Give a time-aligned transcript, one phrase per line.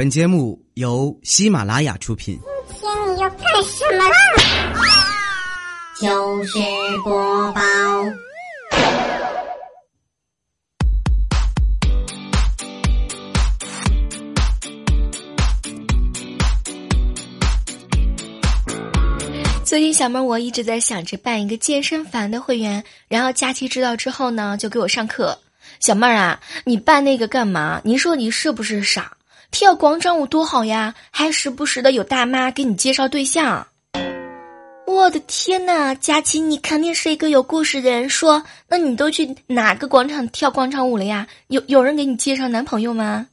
[0.00, 2.40] 本节目由喜马拉雅出品。
[2.70, 4.16] 今天你要干什么啦？
[6.00, 6.58] 糗事
[7.04, 7.60] 播报。
[19.62, 25.38] 最近小妹我一直在想着办一个健身房的会员，然后佳琪知道之后呢，就给我上课。
[25.78, 27.82] 小妹儿啊，你办那个干嘛？
[27.84, 29.14] 你说你是不是傻？
[29.50, 33.66] 跳广场舞多好呀，还时不时的有大妈给你介绍对象。
[34.86, 38.08] 我的天呐，佳琪，你肯定是一个有故事的人。
[38.08, 41.26] 说，那你都去哪个广场跳广场舞了呀？
[41.48, 43.26] 有有人给你介绍男朋友吗？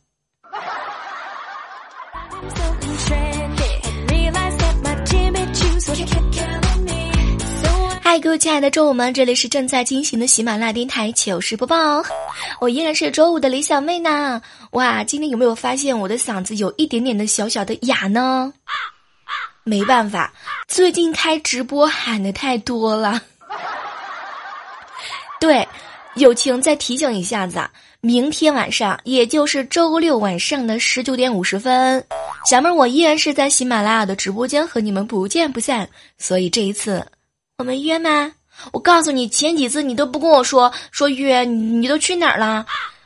[8.09, 12.01] 嗨，各位亲爱的周五们，这里是正在进行的喜马拉雅电台糗事播报，
[12.61, 14.41] 我依然是周五的李小妹呢。
[14.71, 18.53] 哇，今天有没有发现我的嗓子有一点点的小小的哑呢？
[19.65, 20.33] 没办法，
[20.69, 23.21] 最近开直播喊的太多了。
[25.41, 25.67] 对，
[26.15, 27.59] 友情再提醒一下子，
[27.99, 32.01] 明天晚上，也就是周六晚上的十九点五十分，
[32.49, 35.89] 小妹儿我依然是在喜马拉雅的直播间和你们不见不散。
[36.17, 37.05] 所以这一次。
[37.59, 38.31] 我们约吗？
[38.71, 42.63] 我告诉你，前几次你都不跟我说说约，你你都去哪儿了？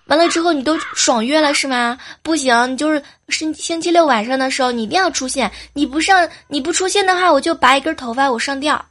[0.08, 1.98] 完了之后你都爽约了是吗？
[2.22, 8.86] 不行，你就是星星期六晚上的时候你一定要出现，你不上你不出现的话，我就拔一根头发，我上吊。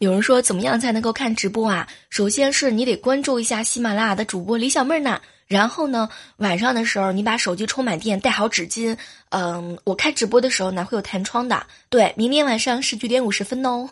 [0.00, 1.86] 有人说怎么样才能够看直播啊？
[2.10, 5.20] 首先是你得关注一下喜马拉雅的主播李小妹儿呢。
[5.52, 6.08] 然后呢，
[6.38, 8.96] 晚上的时候你把手机充满电，带好纸巾。
[9.28, 11.66] 嗯，我开直播的时候呢会有弹窗的。
[11.90, 13.88] 对，明天晚上是九点五十分哦。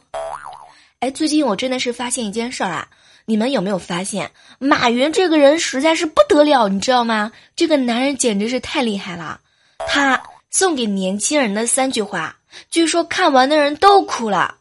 [1.01, 2.89] 哎，最近我真的是发现一件事儿啊，
[3.27, 7.31] 你们有没有发现马云这个人实在是不得了，你知道吗？
[7.55, 9.41] 这个男人简直是太厉害了。
[9.87, 12.37] 他送给年轻人的三句话，
[12.71, 14.57] 据说看完的人都哭了。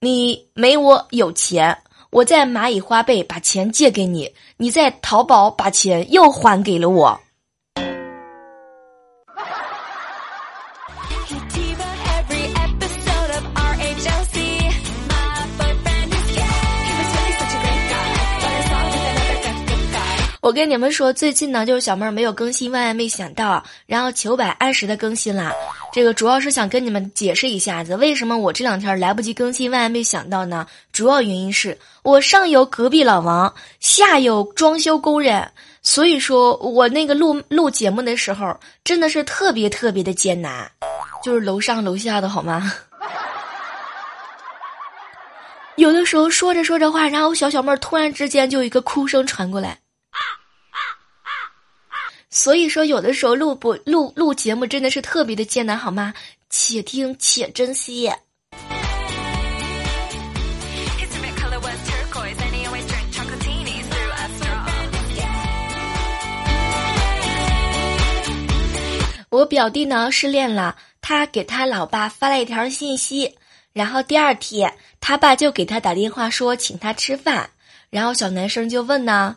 [0.00, 1.78] 你没我有钱。
[2.10, 7.20] 我在蚂蚁花呗把钱借给你，你在淘宝把钱又还给了我。
[20.40, 25.52] 我跟你们说，最近呢，就是小妹儿没有更新，万万没想到，然后糗百按时的更新了。
[25.92, 30.66] 这个主要是想跟你们解释一下子，为什么我这两天来不及更新，万万没想到呢？
[30.92, 35.46] 主要原因是我上有隔壁老王，下有装修工人，
[35.82, 40.70] 所以说我那个录录节目的时候，真的是特别特别的艰难，
[41.22, 42.72] 就是楼上楼下的好吗？
[45.76, 49.76] 有的时候说着说着话，然后小小妹儿突然之间就一个哭声传过来。
[52.42, 56.14] 所以说，有的时候录播录录节目真的是特别的艰难，好吗？
[56.48, 58.10] 且听且珍惜。
[69.28, 73.36] 我表弟呢失恋了，他给他老爸发了一条信息，
[73.74, 77.50] 然后第二天他爸就给他打电话说请他吃饭，
[77.90, 79.36] 然后小男生就问呢，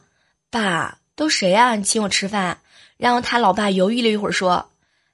[0.50, 1.76] 爸，都谁啊？
[1.76, 2.60] 你请我吃饭？
[3.04, 4.66] 然后他老爸犹豫了一会儿，说：“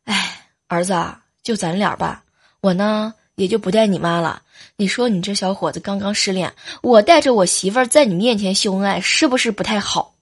[0.05, 0.93] 哎，儿子，
[1.41, 2.21] 就咱俩吧，
[2.61, 4.43] 我呢也就不带你妈了。
[4.75, 10.13] 你说你这小伙子刚刚失恋，我带着我媳妇儿在你面前秀恩爱，是不是不太好？”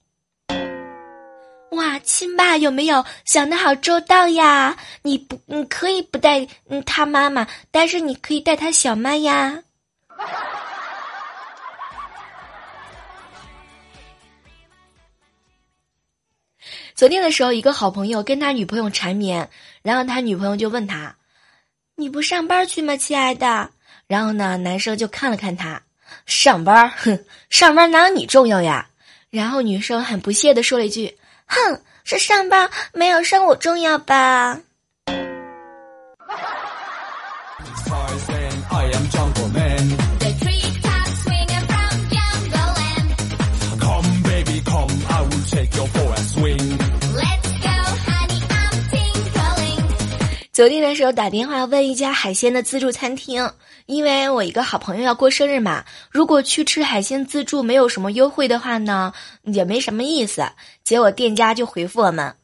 [1.72, 4.74] 哇，亲爸有没有想的好周到呀？
[5.02, 9.62] 你不，你可以不带嗯他妈妈，但是你可以带他小妈呀。
[16.98, 19.48] 昨天的时候，一个好朋友跟他女朋友缠绵，
[19.82, 21.14] 然后他女朋友就问他
[21.94, 23.70] ：“你不上班去吗，亲爱的？”
[24.08, 25.80] 然后呢，男生就看了看他，
[26.26, 28.88] 上班，哼，上班哪有你重要呀？
[29.30, 34.60] 然后女生很不屑的说了一句：“哼，是上班没有生我重要吧？”
[50.58, 53.48] 昨天的时候打电话问一家海鲜的自助餐厅，
[53.86, 59.12] 因为我一个好朋友要过生日嘛，如果去吃海鲜自助没有什么优惠的话呢，
[59.44, 60.44] 也没什么意思。
[60.82, 62.34] 结果店家就回复我们：“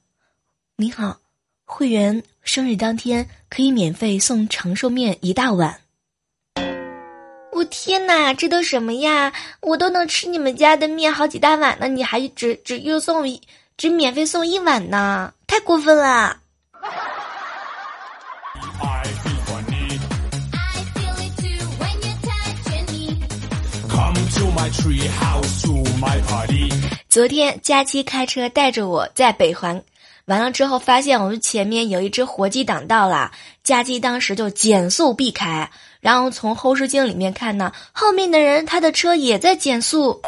[0.78, 1.18] 你好，
[1.64, 5.80] 会员生日当天可以免费送长寿面一大碗。”
[7.50, 9.32] 我天哪，这都什么呀？
[9.60, 13.42] 我都能吃你们家的面好几大碗呢，你还只只又送一
[13.76, 16.38] 只免费送一碗呢，太过分了！
[27.08, 29.82] 昨天佳期开车带着我在北环，
[30.24, 33.30] 完了之后发现我们前面有一只活鸡挡道了，
[33.62, 35.70] 佳期当时就减速避开。
[36.00, 40.20] 然后从后视镜里面看呢，后面的人他的车也在减速，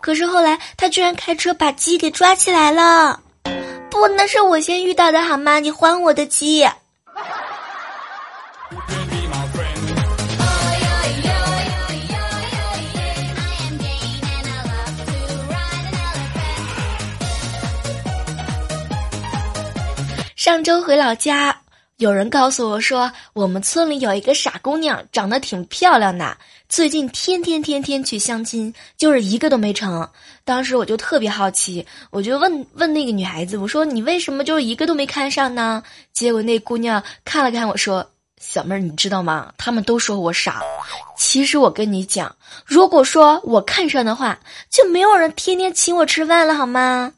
[0.00, 3.18] 可是后来他居然开车把鸡给抓起来了，
[3.90, 5.58] 不，那是我先遇到的好吗？
[5.58, 6.64] 你还我的鸡！
[20.46, 21.60] 上周回老家。
[21.96, 26.38] 有人告诉我说，我们村里有一个傻姑娘，长得挺漂亮的，
[26.68, 30.08] 最近天天天天去相亲，就是一个都没成。
[30.44, 35.82] 当时我就特别好奇，我就问问那个女孩子，我说你为什么就是一个都没看上呢？
[36.12, 38.08] 结果那姑娘看了看我说
[38.40, 39.52] ：“小妹儿，你知道吗？
[39.58, 40.62] 他们都说我傻，
[41.18, 42.32] 其实我跟你讲，
[42.64, 44.38] 如果说我看上的话，
[44.70, 47.12] 就没有人天天请我吃饭了，好吗？”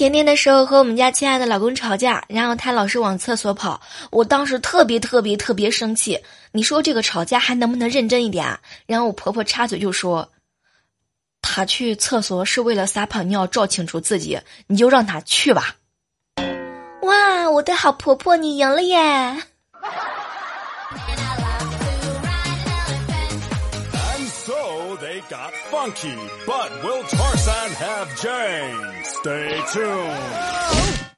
[0.00, 3.78] 前天的时候和我们家亲爱的老公吵架，然后他老是往厕所跑，
[4.10, 6.18] 我当时特别特别特别生气。
[6.52, 8.58] 你说这个吵架还能不能认真一点啊？
[8.86, 10.26] 然后我婆婆插嘴就说
[11.42, 15.76] ：“他去厕所是为了撒泡尿照清楚自己，你就让他去吧。”
[17.04, 19.36] 哇，我的好婆婆，你赢了耶
[26.46, 29.02] but will Tarzan have Jane?
[29.02, 31.09] Stay tuned.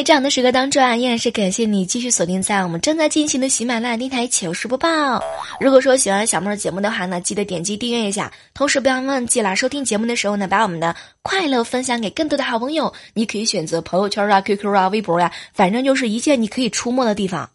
[0.00, 5.22] 在这样的时刻当中啊，依然是感谢你继续锁定在我们正在进行的喜马拉雅电台糗事播报。
[5.60, 12.90] 如果说喜欢小妹儿节目的话呢，记得点击订阅一下，同时不要忘记了收听节目的时候呢，把我们的快乐分享给更多的好朋友。
[13.12, 17.50] 你可以选择朋友圈啊、QQ 啊、微博呀，反正就是一切你可以出没的地方。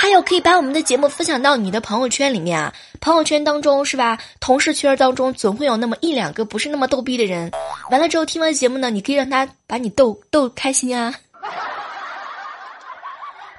[0.00, 4.16] 还有可以把我们的节目分享到你的朋友圈里面啊，朋友圈当中是吧？
[4.40, 7.52] 同事圈当中总会有那么一两个不是那么逗逼的人，
[7.90, 11.14] 完了之后听完节目呢，你可以让他把你逗逗开心啊。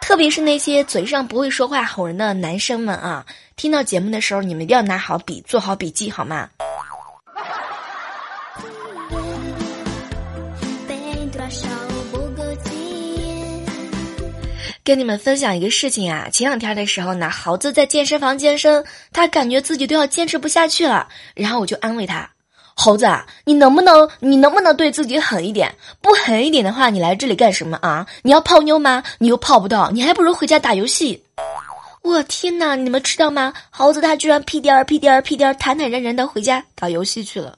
[0.01, 3.23] 特别是那些嘴上不会说话哄人的男生们啊，
[3.55, 6.49] 听到节目的时候，你们一定要拿好笔，做好笔记好吗？
[14.83, 18.83] 跟你们分享一个事情啊，前两天的时候呢，豪子在健身房健身，
[19.13, 22.27] 他感觉自己都要坚持不下去了，然后我就安慰他
[22.75, 25.75] ：“猴子，啊你能不能，你能不能对自己狠一点？
[26.01, 28.07] 不狠一点的话，你来这里干什么啊？
[28.23, 29.03] 你要泡妞吗？
[29.19, 31.23] 你又泡不到，你还不如回家打游戏。”
[32.01, 33.53] 我天哪，你们知道吗？
[33.69, 37.55] 猴子他居然屁颠儿屁颠儿屁颠儿，坦坦然然的回家打游戏去了。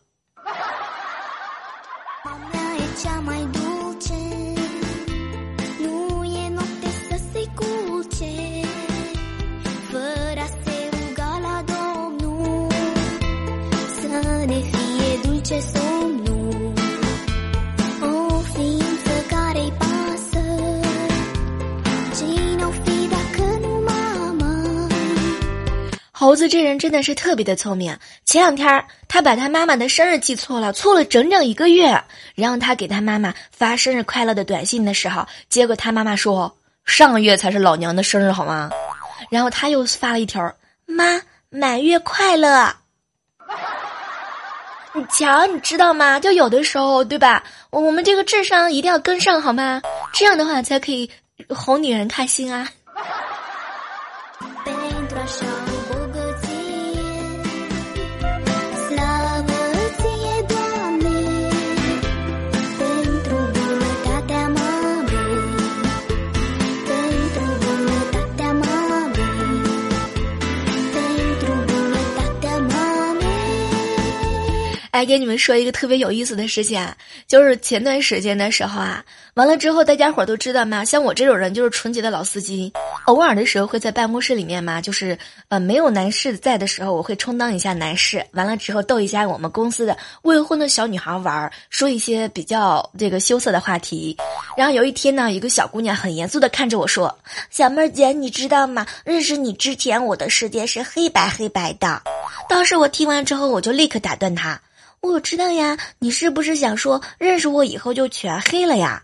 [26.23, 27.97] 猴子这人真的是特别的聪明。
[28.23, 32.01] 前两天他把他妈妈的生日记错了，错了整整一个月。
[32.33, 38.71] 然后他给他妈妈发生日快乐的短信的时候，结果他妈妈说上个月才是老娘的生日，好吗？
[39.29, 42.73] 然后他又发了一条：妈，满月快乐。
[44.93, 46.19] 你瞧，你知道吗？
[46.19, 47.43] 就有的时候，对吧？
[47.69, 49.81] 我们这个智商一定要跟上，好吗？
[50.13, 51.11] 这样的话才可以
[51.49, 52.69] 哄女人开心啊。
[74.93, 76.95] 哎，给你们说一个特别有意思的事情啊，
[77.25, 82.71] 就是前段时间的时候啊，完了之后大家伙都知道嘛，像我这种人就是纯洁的老司机，
[83.05, 94.15] 偶尔的时候会在办公室里面嘛，就是呃没有男士在的时候，我会充当一下男士，完了之后逗一下我们公司的未婚的小女孩玩，说一些比较这个羞涩的话题。
[94.55, 97.17] 然后有一天呢，一个小姑娘很严肃的看着我说
[97.49, 98.85] ：“小妹儿姐，你知道吗？
[99.03, 101.99] 认识你之前，我的世界是黑白黑白的。”
[102.47, 104.61] 当时我听完之后，我就立刻打断她。
[105.03, 109.03] 我知道呀，你是不是想说认识我以后就全黑了呀？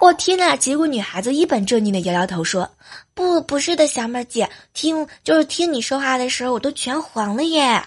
[0.00, 0.56] 我天呐！
[0.56, 2.70] 结果女孩子一本正经的摇摇头说
[3.12, 7.82] ：“不，不是的，小妹儿姐，听就是听你说话的时候，我都全黄了耶。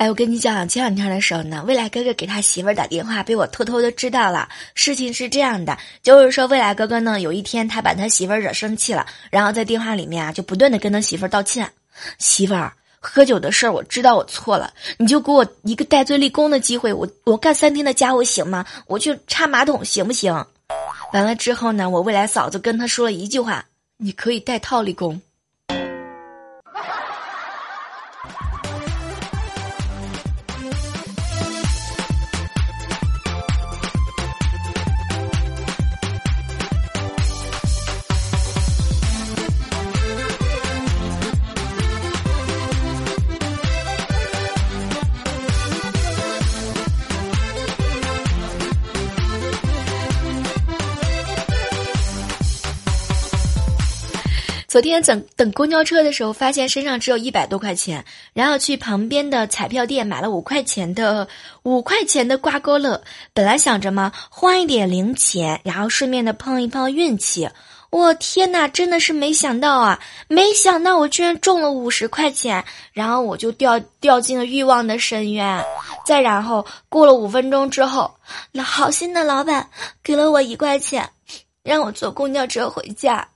[0.00, 4.48] 哎，我跟你讲，前两天的时候呢，未来哥哥给他媳妇儿打电话，被我偷偷的知道了。
[4.72, 11.70] 事情是这样的，就是说未来哥哥呢，有一天他把他媳妇儿惹生气了，然后在电话里面啊，就不断的跟他媳妇儿道歉。
[12.16, 18.64] 媳妇儿，喝酒的事儿我知道我错了，你就给我一个戴罪立功的机会，我我干三天的家务行吗？
[18.86, 20.32] 我去擦马桶行不行？
[21.12, 23.66] 完了之后呢，我未来嫂子跟他说了一句话：
[23.98, 25.20] 你可以戴套立功。
[54.70, 61.26] 昨天等等公交车的时候，发现身上只有一百多块钱，然后去旁边的彩票店买了五块钱的
[61.64, 63.02] 五块钱的刮刮乐。
[63.34, 67.50] 本来想着嘛，换一点零钱，然后顺便的碰一碰运气。
[67.90, 69.98] 我天哪，真的是没想到啊！
[70.28, 75.64] 没想到我居然中了五十块钱，然后我就掉掉进了欲望的深渊。
[76.06, 78.14] 再然后过了五分钟之后，
[78.52, 79.68] 那好心的老板
[80.04, 81.10] 给了我一块钱，
[81.64, 83.26] 让我坐公交车回家。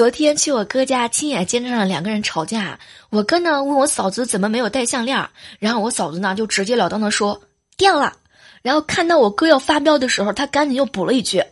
[0.00, 2.78] 昨天去我哥家，亲眼见证了两个人吵架。
[3.10, 5.28] 我哥呢问我嫂子怎么没有戴项链，
[5.58, 7.38] 然后我嫂子呢就直截了当的说
[7.76, 8.14] 掉了。
[8.62, 11.44] 然后看到我哥要发飙的时候，他赶紧又补了一句：“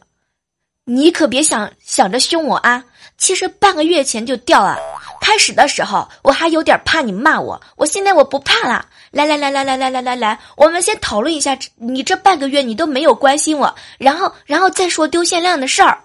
[0.86, 2.82] 你可别想想着凶我啊！
[3.18, 4.78] 其实半个月前就掉了。
[5.20, 8.86] 开始的时候我还有点怕你骂我，我现在我不怕了。
[9.10, 16.02] 来来来来来来来来来，我们先讨论一下，你这半个月你都没有关心我，然后然后再说丢限量的事儿。”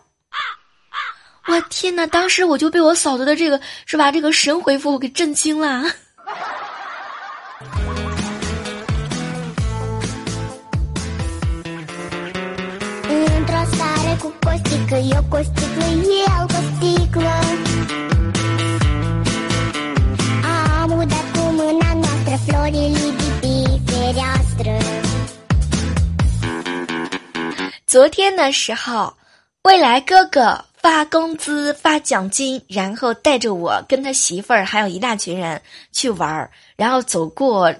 [1.46, 2.08] 我天哪！
[2.08, 5.84] 当时我就被我嫂子的这个是吧，这个神回复我给震惊了。
[27.86, 29.14] 昨天的时候，
[29.64, 30.64] 未来哥哥。
[30.84, 35.62] 发工资发奖金，然后带着我跟他媳妇儿还有一大群人
[35.94, 37.74] 去玩儿，然后走过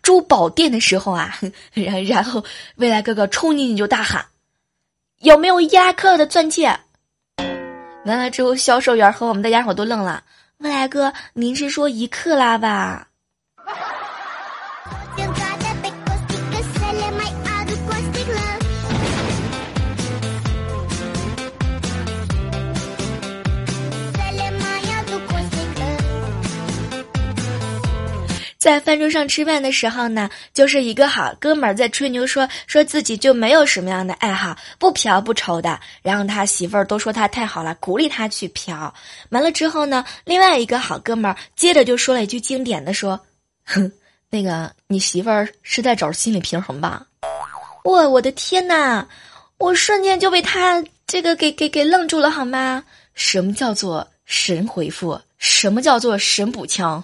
[0.00, 1.38] 珠宝店的时候啊，
[1.74, 2.42] 然然后
[2.76, 4.24] 未来哥哥冲进去就大喊
[5.20, 6.80] ：“有没有伊拉克的钻戒？”
[8.06, 10.24] 完了之后，销售员和我们大家伙都愣了。
[10.56, 13.08] 未来哥，您是说一克拉吧？
[28.60, 35.80] 在饭桌上吃饭的时候呢，就是一个好哥们儿在吹牛说说自己就没有什么样的爱好，不嫖不抽的。
[36.02, 38.92] 然后他媳妇儿都说他太好了，鼓励他去嫖。
[39.30, 43.18] 完了之后呢，另外一个好哥们儿接着就说了一句经典的说
[43.64, 43.90] ：“哼，
[44.28, 47.06] 那个你媳妇儿是在找心理平衡吧？
[47.82, 49.08] 我我的天呐，
[49.56, 52.84] 我瞬间就被他这个给给给愣住了，好吗？
[53.14, 55.18] 什么叫做神回复？
[55.38, 57.02] 什么叫做神补枪？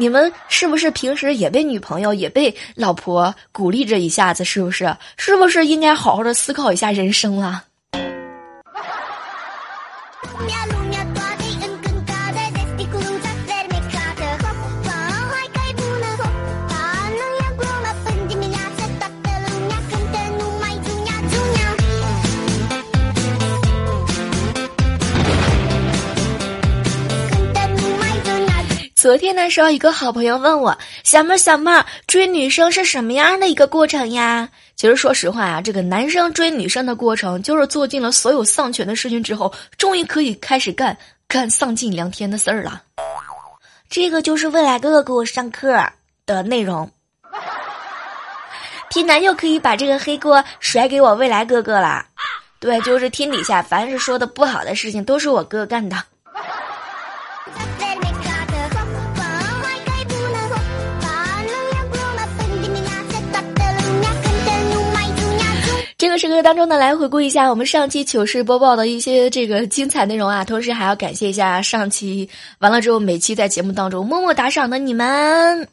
[0.00, 4.42] 你们是不是平时也被女朋友、也被老婆鼓励着一下子？
[4.42, 4.96] 是不是？
[5.18, 7.64] 是不是应该好好的思考一下人生了？
[29.10, 42.80] 昨天的时候，一个好朋友问我：“小妹儿，小妹儿，追女生是什么样的一个过程呀？”其实，说实话啊，这个男生追女生的过程，就是做尽了所有丧权的事情之后，终于可以开始干干丧尽良天的事儿了。
[43.88, 45.84] 这个就是未来哥哥给我上课
[46.24, 46.88] 的内容。
[48.90, 52.06] 天南又可以把这个黑锅甩给我未来哥哥了。
[52.60, 55.96] 对，就是天底下凡是说的不好的事情，都是我哥干的。
[66.10, 75.66] 个时刻当中呢，来回顾一下我们上期糗事播报的一些这个精彩内容啊，同时还要感谢一下上期完了之后每期在节目当中默默打赏的你们，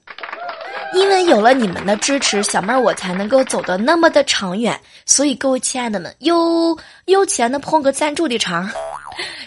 [0.94, 4.80] 因为有了你们的支持，小妹儿我才能够走得那么的长远。
[5.06, 8.70] 所以各位亲爱的们，有有钱的捧个赞助的场，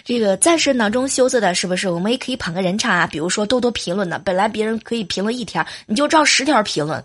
[0.03, 1.89] 这个暂时囊中羞涩的，是不是？
[1.89, 7.01] 我们也可以捧个人场啊，比如说多多评论的，本来别人可以评论一条，你就照十条评论。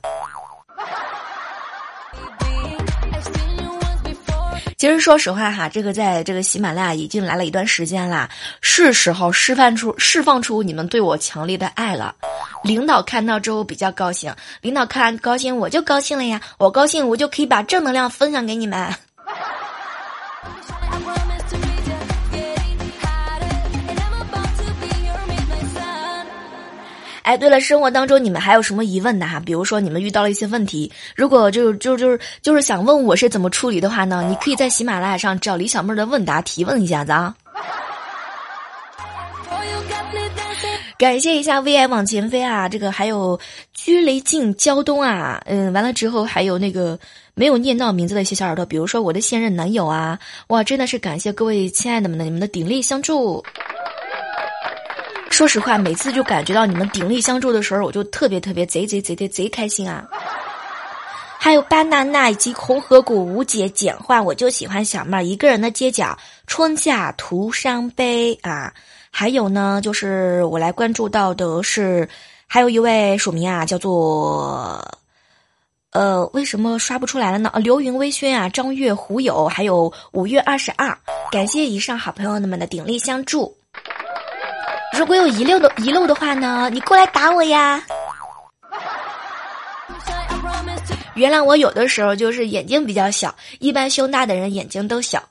[4.86, 12.14] 其实说实话哈，这个在这个喜马拉雅已经来了一段时间啦，是时候释放出释放出你们对我强烈的爱了。
[12.62, 18.94] 领导看到之后比较高兴，领导看高兴我就高兴了呀，我高兴我就可以把正能量分享给你们。
[27.26, 29.40] 哎，对了，生活当中你们还有什么疑问的哈？
[29.40, 34.24] 比如说你们遇到了一些问题，如果就就就是就是想问我是怎么处理的话呢？
[34.28, 37.34] 你可以在喜马拉雅上找李小妹的问答提问一下子啊。
[40.96, 43.38] 感谢一下 VI 往前飞啊，这个还有
[43.74, 46.96] 居雷镜胶东啊，嗯，完了之后还有那个
[47.34, 53.44] 没有念到名字的一些小耳朵，比如说我的现任男友啊，哇，真的是感谢各位亲爱的们的你们的鼎力相助。
[55.30, 60.08] 说实话，每次就感觉到你们鼎力相助的时候，我就特别特别贼贼贼贼贼开心啊！
[61.38, 68.72] 还有巴娜娜以及红河谷无解简化，我就喜欢小妹儿一个人的街角，春夏徒伤悲啊！
[69.10, 72.08] 还有呢，就是我来关注到的是，
[72.46, 74.82] 还有一位署名啊，叫做
[75.92, 77.52] 呃，为什么刷不出来了呢？
[77.56, 80.98] 流云微醺啊，张月胡友，还有五月二十二，
[81.30, 83.56] 感谢以上好朋友们的鼎力相助。
[84.92, 87.82] 如果有遗漏的遗漏的话呢，你过来打我呀！
[91.14, 95.22] 原谅我有的时候就是眼睛比较小，一般胸大的人眼睛都小。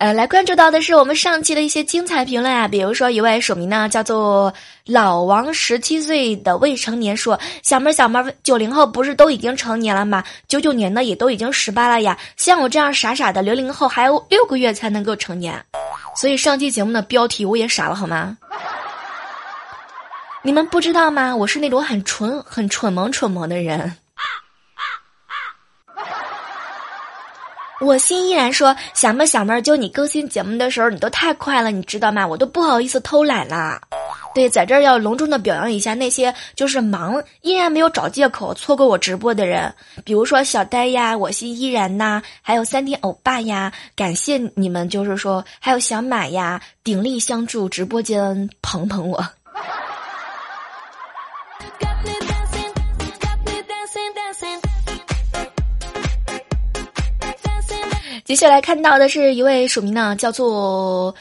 [0.00, 4.50] 呃，来关注到的是我们上期的一些精彩评论啊，比如说一位署名呢叫做
[4.86, 10.24] 老王十七岁的未成年说：“小妹儿小妹儿，九零后不是都已经成年了吗？
[10.48, 15.62] 九九年的也都已经十八了呀，像我这样傻傻的零零后还有六个月才能够成年，
[16.16, 18.38] 所以上期节目的标题我也傻了好吗？
[20.40, 21.36] 你们不知道吗？
[21.36, 23.94] 我是那种很纯很蠢萌蠢萌的人。”
[27.80, 32.26] 我心依然说，小妹小妹儿，就你更新节目的时候，你都太快了，你知道吗？
[32.26, 33.80] 我都不好意思偷懒啦。
[34.34, 39.72] 对，在这儿要隆重的表扬一下那些就是忙依然没有找借口错过我直播的人，
[40.04, 49.24] 比如说小呆呀，我心依然呐，还有三天欧巴呀，感谢你们，就是说还有小马呀，鼎力相助，直播间捧捧我。
[58.30, 61.12] 接下来看到的是一位署名呢，叫做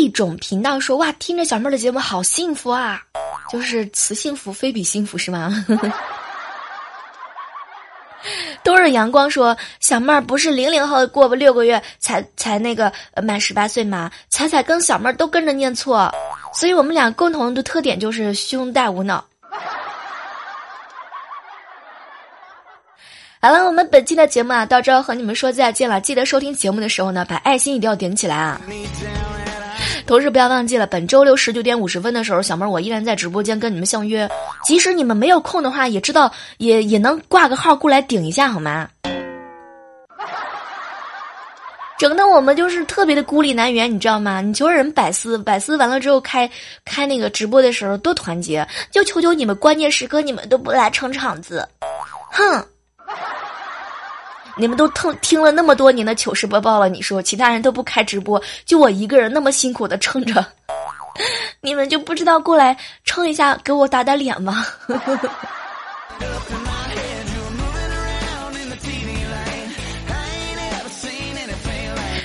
[0.00, 3.02] 一种频道说哇，听着小妹儿的节目好幸福啊，
[3.50, 5.52] 就是此幸福非彼幸福是吗？
[8.64, 12.90] 冬日阳光说小妹儿不是零零后，过不六个月才才那个
[13.22, 14.10] 满十八岁吗？
[14.30, 16.10] 彩彩跟小妹儿都跟着念错，
[16.54, 19.22] 所以我们俩共同的特点就是胸大无脑。
[23.44, 26.00] 好了，我们本期的节目啊，到这和你们说再见了。
[26.00, 28.60] 记得收听节目的时候呢，把爱心一定要点起来啊。
[30.06, 34.30] 同时不要忘记了，本周六十九点五十分的时候，小妹儿我依然在直播间跟你们相约。
[34.64, 38.88] 即使你们没有空的话，也知道也也能挂个号过来顶一下好吗？
[41.98, 44.40] 整的我们就是特别的孤立难援，你知道吗？
[44.40, 46.48] 你求人百思百思完了之后开
[46.84, 51.68] 开那个直播的时候多团结，就求求你们关键时刻你们都不来撑场子，
[52.30, 52.64] 哼！
[54.56, 60.44] 你们都听听了那么多年的糗事播报了，你说其他人都不开直播，就我一个人那么辛苦的撑着，
[61.60, 64.64] 你们就不知道过来撑一下给我打打脸吗？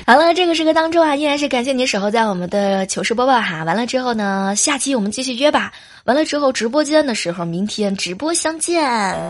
[0.06, 3.66] 好了，这个时刻当中啊，依然是感谢你守候在我们的糗事播报哈。
[3.66, 5.70] 完了之后呢，下期我们继续约吧。
[6.06, 8.82] 完了之后，直播间的时候，明天直播相见。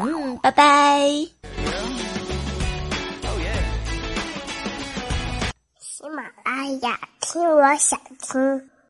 [0.04, 1.10] 嗯，拜拜。
[6.18, 8.70] 马拉雅，听我想听。